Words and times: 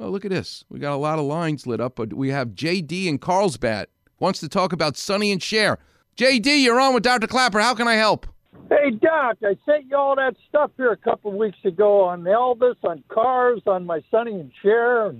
Oh, 0.00 0.08
look 0.08 0.24
at 0.24 0.30
this. 0.30 0.64
We 0.70 0.78
got 0.78 0.94
a 0.94 0.96
lot 0.96 1.18
of 1.18 1.26
lines 1.26 1.66
lit 1.66 1.78
up, 1.80 1.94
but 1.96 2.14
we 2.14 2.30
have 2.30 2.48
JD 2.50 3.06
in 3.06 3.18
Carlsbad 3.18 3.88
wants 4.18 4.40
to 4.40 4.48
talk 4.48 4.72
about 4.72 4.96
Sonny 4.96 5.30
and 5.30 5.42
Cher. 5.42 5.78
JD, 6.16 6.62
you're 6.62 6.80
on 6.80 6.94
with 6.94 7.02
Dr. 7.02 7.26
Clapper. 7.26 7.60
How 7.60 7.74
can 7.74 7.86
I 7.86 7.94
help? 7.96 8.26
Hey, 8.70 8.90
Doc, 8.92 9.36
I 9.42 9.56
sent 9.66 9.86
you 9.90 9.96
all 9.96 10.16
that 10.16 10.36
stuff 10.48 10.70
here 10.76 10.92
a 10.92 10.96
couple 10.96 11.32
of 11.32 11.36
weeks 11.36 11.58
ago 11.64 12.04
on 12.04 12.22
Elvis, 12.22 12.76
on 12.82 13.02
cars, 13.08 13.60
on 13.66 13.84
my 13.84 14.02
Sonny 14.10 14.32
and 14.34 14.50
Cher. 14.62 15.14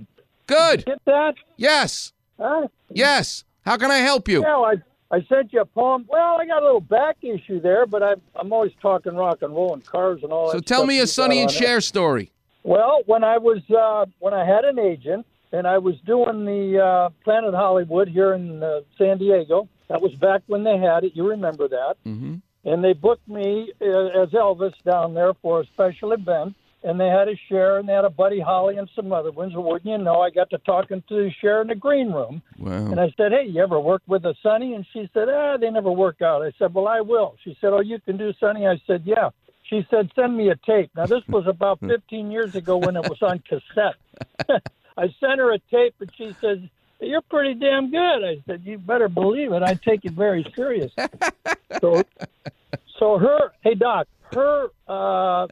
Good. 0.47 0.85
Get 0.85 1.01
that? 1.05 1.35
Yes. 1.57 2.13
Huh? 2.39 2.67
Yes. 2.89 3.43
How 3.65 3.77
can 3.77 3.91
I 3.91 3.97
help 3.97 4.27
you? 4.27 4.41
Yeah, 4.41 4.55
I, 4.55 4.75
I 5.11 5.23
sent 5.29 5.53
you 5.53 5.61
a 5.61 5.65
poem. 5.65 6.05
Well, 6.07 6.37
I 6.39 6.45
got 6.47 6.61
a 6.61 6.65
little 6.65 6.81
back 6.81 7.17
issue 7.21 7.59
there, 7.61 7.85
but 7.85 8.01
I, 8.01 8.15
I'm 8.35 8.51
always 8.51 8.71
talking 8.81 9.15
rock 9.15 9.39
and 9.41 9.53
roll 9.53 9.73
and 9.73 9.85
cars 9.85 10.21
and 10.23 10.31
all 10.31 10.51
So 10.51 10.57
that. 10.57 10.65
tell 10.65 10.79
stuff 10.79 10.87
me 10.89 10.99
a 10.99 11.07
Sonny 11.07 11.41
and 11.41 11.51
Cher 11.51 11.81
story. 11.81 12.31
Well, 12.63 13.01
when 13.05 13.23
I 13.23 13.37
was 13.37 13.61
uh, 13.69 14.05
when 14.19 14.33
I 14.33 14.45
had 14.45 14.65
an 14.65 14.79
agent 14.79 15.25
and 15.51 15.67
I 15.67 15.77
was 15.77 15.95
doing 16.05 16.45
the 16.45 16.79
uh, 16.79 17.09
Planet 17.23 17.53
Hollywood 17.53 18.07
here 18.07 18.33
in 18.33 18.61
uh, 18.61 18.81
San 18.97 19.17
Diego, 19.17 19.67
that 19.89 20.01
was 20.01 20.13
back 20.15 20.41
when 20.47 20.63
they 20.63 20.77
had 20.77 21.03
it. 21.03 21.13
You 21.15 21.27
remember 21.27 21.67
that? 21.67 21.95
Mm-hmm. 22.05 22.35
And 22.63 22.83
they 22.83 22.93
booked 22.93 23.27
me 23.27 23.73
uh, 23.81 24.21
as 24.21 24.29
Elvis 24.29 24.73
down 24.85 25.13
there 25.13 25.33
for 25.41 25.61
a 25.61 25.65
special 25.65 26.13
event. 26.13 26.55
And 26.83 26.99
they 26.99 27.09
had 27.09 27.27
a 27.27 27.35
Cher, 27.47 27.77
and 27.77 27.87
they 27.87 27.93
had 27.93 28.05
a 28.05 28.09
Buddy 28.09 28.39
Holly 28.39 28.77
and 28.77 28.89
some 28.95 29.13
other 29.13 29.29
ones. 29.31 29.53
And 29.53 29.63
wouldn't 29.63 29.85
you 29.85 29.99
know, 29.99 30.21
I 30.21 30.31
got 30.31 30.49
to 30.49 30.57
talking 30.59 31.03
to 31.09 31.29
Cher 31.39 31.61
in 31.61 31.67
the 31.67 31.75
green 31.75 32.11
room. 32.11 32.41
Wow. 32.57 32.71
And 32.71 32.99
I 32.99 33.13
said, 33.17 33.31
Hey, 33.31 33.47
you 33.47 33.61
ever 33.61 33.79
work 33.79 34.01
with 34.07 34.25
a 34.25 34.33
Sonny? 34.41 34.73
And 34.73 34.83
she 34.91 35.07
said, 35.13 35.27
Ah, 35.29 35.57
they 35.57 35.69
never 35.69 35.91
work 35.91 36.23
out. 36.23 36.41
I 36.41 36.51
said, 36.57 36.73
Well, 36.73 36.87
I 36.87 37.01
will. 37.01 37.35
She 37.43 37.55
said, 37.61 37.67
Oh, 37.71 37.81
you 37.81 37.99
can 37.99 38.17
do 38.17 38.33
Sonny? 38.39 38.65
I 38.65 38.81
said, 38.87 39.03
Yeah. 39.05 39.29
She 39.71 39.87
said, 39.89 40.11
Send 40.15 40.35
me 40.35 40.49
a 40.49 40.55
tape. 40.57 40.91
Now, 40.95 41.05
this 41.05 41.25
was 41.29 41.47
about 41.47 41.79
15 41.79 42.29
years 42.29 42.55
ago 42.55 42.77
when 42.77 42.97
it 42.97 43.07
was 43.07 43.21
on 43.21 43.39
cassette. 43.39 43.95
I 44.97 45.03
sent 45.19 45.39
her 45.39 45.53
a 45.53 45.59
tape 45.71 45.95
and 46.01 46.11
she 46.17 46.35
says, 46.41 46.59
You're 46.99 47.21
pretty 47.21 47.53
damn 47.53 47.89
good. 47.89 48.23
I 48.25 48.43
said, 48.45 48.63
You 48.65 48.77
better 48.77 49.07
believe 49.07 49.53
it. 49.53 49.63
I 49.63 49.75
take 49.75 50.03
it 50.03 50.11
very 50.11 50.45
serious. 50.55 50.91
so, 51.79 52.03
so 52.99 53.17
her, 53.17 53.53
hey, 53.61 53.75
Doc, 53.75 54.07
her, 54.33 54.67
uh, 54.89 55.47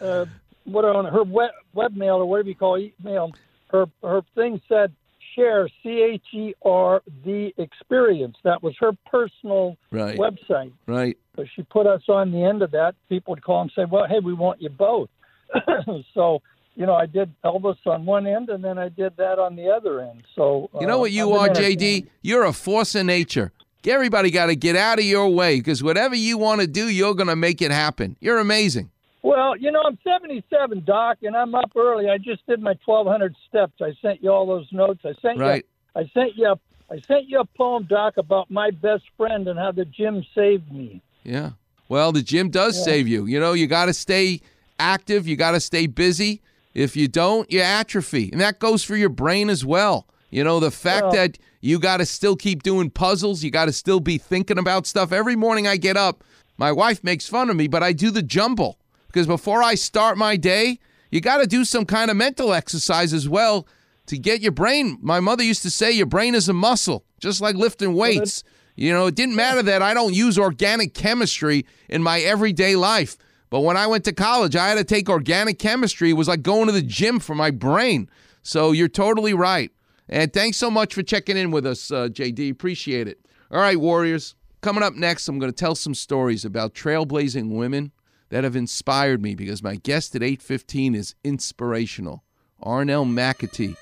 uh, 0.00 0.26
what 0.64 0.84
on 0.84 1.06
her 1.06 1.24
web, 1.24 1.50
webmail 1.74 2.18
or 2.18 2.26
whatever 2.26 2.48
you 2.48 2.54
call 2.54 2.78
email, 2.78 3.32
her, 3.72 3.86
her 4.00 4.22
thing 4.36 4.60
said, 4.68 4.92
Cher 5.34 5.68
C 5.82 6.02
H 6.02 6.22
E 6.32 6.54
R 6.64 7.02
the 7.24 7.52
experience. 7.58 8.36
That 8.44 8.62
was 8.62 8.74
her 8.80 8.92
personal 9.10 9.76
Right. 9.90 10.18
website. 10.18 10.72
Right. 10.86 11.16
So 11.36 11.44
she 11.54 11.62
put 11.62 11.86
us 11.86 12.02
on 12.08 12.32
the 12.32 12.42
end 12.42 12.62
of 12.62 12.70
that. 12.72 12.94
People 13.08 13.32
would 13.32 13.42
call 13.42 13.62
and 13.62 13.72
say, 13.74 13.84
"Well, 13.84 14.06
hey, 14.08 14.18
we 14.20 14.32
want 14.34 14.60
you 14.60 14.68
both." 14.68 15.08
so 16.14 16.40
you 16.76 16.86
know, 16.86 16.94
I 16.94 17.06
did 17.06 17.34
Elvis 17.44 17.76
on 17.86 18.06
one 18.06 18.26
end, 18.26 18.48
and 18.48 18.62
then 18.64 18.78
I 18.78 18.88
did 18.88 19.16
that 19.16 19.38
on 19.38 19.56
the 19.56 19.68
other 19.68 20.00
end. 20.00 20.22
So 20.34 20.70
You 20.80 20.86
know 20.86 20.96
uh, 20.96 21.00
what 21.00 21.12
you 21.12 21.32
I've 21.34 21.50
are, 21.50 21.54
JD? 21.54 22.06
You're 22.22 22.44
a 22.44 22.52
force 22.52 22.94
of 22.94 23.06
nature. 23.06 23.52
Everybody 23.86 24.30
got 24.30 24.46
to 24.46 24.56
get 24.56 24.76
out 24.76 24.98
of 24.98 25.04
your 25.04 25.28
way 25.28 25.56
because 25.56 25.82
whatever 25.82 26.14
you 26.14 26.38
want 26.38 26.60
to 26.60 26.66
do, 26.66 26.88
you're 26.88 27.14
going 27.14 27.28
to 27.28 27.36
make 27.36 27.60
it 27.60 27.70
happen. 27.70 28.16
You're 28.20 28.38
amazing. 28.38 28.90
Well, 29.22 29.56
you 29.56 29.70
know, 29.70 29.82
I'm 29.86 29.98
77, 30.02 30.84
Doc, 30.86 31.18
and 31.22 31.36
I'm 31.36 31.54
up 31.54 31.72
early. 31.76 32.08
I 32.08 32.16
just 32.16 32.46
did 32.46 32.60
my 32.60 32.74
1,200 32.86 33.34
steps. 33.48 33.74
I 33.80 33.92
sent 34.00 34.22
you 34.22 34.30
all 34.30 34.46
those 34.46 34.66
notes. 34.72 35.00
I 35.04 35.12
sent 35.20 35.38
Right. 35.38 35.64
you. 35.94 36.00
I 36.02 36.10
sent 36.14 36.36
you. 36.36 36.46
A, 36.46 36.58
I 36.92 37.00
sent 37.06 37.28
you 37.28 37.40
a 37.40 37.44
poem, 37.44 37.84
Doc, 37.88 38.16
about 38.16 38.50
my 38.50 38.70
best 38.70 39.04
friend 39.16 39.46
and 39.46 39.58
how 39.58 39.72
the 39.72 39.84
gym 39.84 40.24
saved 40.34 40.72
me. 40.72 41.02
Yeah. 41.22 41.50
Well, 41.88 42.12
the 42.12 42.22
gym 42.22 42.50
does 42.50 42.82
save 42.82 43.06
you. 43.08 43.26
You 43.26 43.38
know, 43.40 43.52
you 43.52 43.66
got 43.66 43.86
to 43.86 43.94
stay 43.94 44.40
active, 44.78 45.28
you 45.28 45.36
got 45.36 45.52
to 45.52 45.60
stay 45.60 45.86
busy. 45.86 46.40
If 46.72 46.96
you 46.96 47.08
don't, 47.08 47.50
you 47.52 47.60
atrophy. 47.60 48.30
And 48.32 48.40
that 48.40 48.58
goes 48.60 48.82
for 48.84 48.96
your 48.96 49.08
brain 49.08 49.50
as 49.50 49.64
well. 49.64 50.06
You 50.30 50.44
know, 50.44 50.60
the 50.60 50.70
fact 50.70 51.12
Yeah. 51.12 51.26
that 51.26 51.38
you 51.60 51.78
got 51.78 51.98
to 51.98 52.06
still 52.06 52.36
keep 52.36 52.62
doing 52.62 52.88
puzzles, 52.90 53.42
you 53.42 53.50
got 53.50 53.66
to 53.66 53.72
still 53.72 54.00
be 54.00 54.16
thinking 54.18 54.56
about 54.56 54.86
stuff. 54.86 55.12
Every 55.12 55.36
morning 55.36 55.66
I 55.66 55.76
get 55.76 55.96
up, 55.96 56.24
my 56.56 56.70
wife 56.72 57.02
makes 57.04 57.26
fun 57.28 57.50
of 57.50 57.56
me, 57.56 57.66
but 57.66 57.82
I 57.82 57.92
do 57.92 58.10
the 58.10 58.22
jumble 58.22 58.78
because 59.12 59.26
before 59.26 59.62
I 59.62 59.74
start 59.74 60.16
my 60.16 60.36
day, 60.36 60.78
you 61.10 61.20
got 61.20 61.38
to 61.38 61.46
do 61.46 61.64
some 61.64 61.84
kind 61.84 62.10
of 62.10 62.16
mental 62.16 62.52
exercise 62.52 63.12
as 63.12 63.28
well 63.28 63.66
to 64.06 64.16
get 64.18 64.40
your 64.40 64.52
brain. 64.52 64.98
My 65.02 65.20
mother 65.20 65.42
used 65.42 65.62
to 65.62 65.70
say 65.70 65.90
your 65.90 66.06
brain 66.06 66.34
is 66.34 66.48
a 66.48 66.52
muscle, 66.52 67.04
just 67.20 67.40
like 67.40 67.56
lifting 67.56 67.94
weights. 67.94 68.44
You 68.76 68.92
know, 68.92 69.06
it 69.06 69.16
didn't 69.16 69.34
matter 69.34 69.62
that 69.62 69.82
I 69.82 69.94
don't 69.94 70.14
use 70.14 70.38
organic 70.38 70.94
chemistry 70.94 71.66
in 71.88 72.02
my 72.02 72.20
everyday 72.20 72.76
life. 72.76 73.16
But 73.50 73.60
when 73.60 73.76
I 73.76 73.88
went 73.88 74.04
to 74.04 74.12
college, 74.12 74.54
I 74.54 74.68
had 74.68 74.78
to 74.78 74.84
take 74.84 75.08
organic 75.08 75.58
chemistry. 75.58 76.10
It 76.10 76.14
was 76.14 76.28
like 76.28 76.42
going 76.42 76.66
to 76.66 76.72
the 76.72 76.82
gym 76.82 77.18
for 77.18 77.34
my 77.34 77.50
brain. 77.50 78.08
So 78.42 78.70
you're 78.70 78.88
totally 78.88 79.34
right. 79.34 79.72
And 80.08 80.32
thanks 80.32 80.56
so 80.56 80.70
much 80.70 80.94
for 80.94 81.02
checking 81.02 81.36
in 81.36 81.50
with 81.50 81.66
us, 81.66 81.90
uh, 81.90 82.08
JD. 82.08 82.50
Appreciate 82.50 83.08
it. 83.08 83.18
All 83.50 83.60
right, 83.60 83.78
Warriors. 83.78 84.34
Coming 84.60 84.82
up 84.82 84.94
next, 84.94 85.26
I'm 85.28 85.38
going 85.38 85.52
to 85.52 85.56
tell 85.56 85.74
some 85.74 85.94
stories 85.94 86.44
about 86.44 86.74
trailblazing 86.74 87.54
women 87.56 87.92
that 88.30 88.44
have 88.44 88.56
inspired 88.56 89.22
me 89.22 89.34
because 89.34 89.62
my 89.62 89.76
guest 89.76 90.16
at 90.16 90.22
8:15 90.22 90.94
is 90.94 91.14
inspirational. 91.22 92.24
Arnell 92.62 93.06
McAtee 93.06 93.76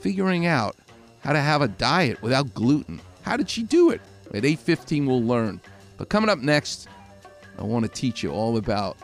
figuring 0.00 0.46
out 0.46 0.76
how 1.20 1.32
to 1.32 1.40
have 1.40 1.62
a 1.62 1.68
diet 1.68 2.20
without 2.22 2.54
gluten. 2.54 3.00
How 3.22 3.36
did 3.36 3.48
she 3.48 3.62
do 3.62 3.90
it? 3.90 4.00
At 4.34 4.44
8:15 4.44 5.06
we'll 5.06 5.22
learn. 5.22 5.60
But 5.96 6.08
coming 6.08 6.30
up 6.30 6.38
next, 6.38 6.88
I 7.58 7.62
want 7.62 7.84
to 7.84 7.90
teach 7.90 8.22
you 8.22 8.30
all 8.30 8.56
about 8.56 8.96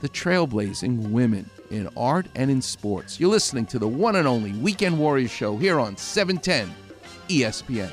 the 0.00 0.08
trailblazing 0.08 1.10
women 1.10 1.48
in 1.70 1.88
art 1.96 2.26
and 2.34 2.50
in 2.50 2.60
sports. 2.60 3.20
You're 3.20 3.30
listening 3.30 3.66
to 3.66 3.78
the 3.78 3.88
one 3.88 4.16
and 4.16 4.26
only 4.26 4.52
Weekend 4.52 4.98
Warriors 4.98 5.30
show 5.30 5.56
here 5.56 5.78
on 5.78 5.94
E 5.94 5.96
710 5.96 6.74
ESPN. 7.28 7.92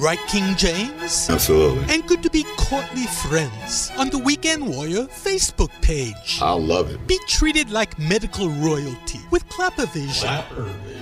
Right, 0.00 0.18
King 0.26 0.56
James? 0.56 1.28
Absolutely. 1.28 1.84
And 1.92 2.06
good 2.06 2.22
to 2.22 2.30
be 2.30 2.44
courtly 2.56 3.06
friends 3.06 3.92
on 3.96 4.08
the 4.08 4.18
Weekend 4.18 4.66
Warrior 4.66 5.04
Facebook 5.06 5.70
page. 5.82 6.38
I'll 6.40 6.60
love 6.60 6.90
it. 6.90 7.06
Be 7.06 7.18
treated 7.28 7.70
like 7.70 7.98
medical 7.98 8.48
royalty 8.48 9.20
with 9.30 9.46
Clappervision. 9.48 10.44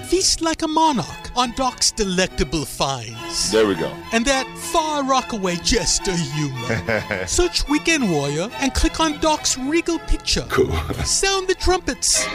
Feast 0.06 0.41
like 0.41 0.62
a 0.62 0.69
monarch 0.69 1.31
on 1.37 1.53
Doc's 1.53 1.92
delectable 1.92 2.64
finds. 2.64 3.53
There 3.53 3.66
we 3.66 3.75
go. 3.75 3.94
And 4.12 4.25
that 4.25 4.47
far 4.58 5.04
rockaway 5.04 5.56
jester 5.56 6.14
humor. 6.14 7.26
Search 7.26 7.69
Weekend 7.69 8.10
Warrior 8.10 8.48
and 8.60 8.75
click 8.75 9.00
on 9.00 9.19
Doc's 9.20 9.56
regal 9.58 9.98
picture. 10.00 10.47
Cool. 10.48 10.72
Sound 11.04 11.47
the 11.48 11.54
trumpets. 11.54 12.26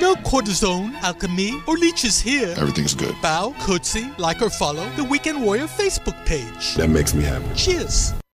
No 0.00 0.14
cortisone, 0.14 0.94
alchemy, 1.02 1.60
or 1.66 1.76
leeches 1.76 2.20
here. 2.20 2.54
Everything's 2.56 2.94
good. 2.94 3.14
Bow, 3.20 3.54
curtsy, 3.60 4.10
like 4.16 4.40
or 4.40 4.48
follow 4.48 4.88
the 4.96 5.04
Weekend 5.04 5.42
Warrior 5.42 5.66
Facebook 5.66 6.16
page. 6.24 6.74
That 6.76 6.88
makes 6.88 7.12
me 7.14 7.22
happy. 7.22 7.44
Cheers. 7.54 8.20